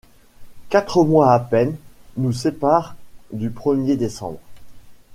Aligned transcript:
Quatre 0.69 1.03
mois 1.03 1.31
à 1.31 1.39
peine 1.39 1.75
nous 2.17 2.33
séparent 2.33 2.95
du 3.31 3.51
premier 3.51 3.97
décembre! 3.97 4.39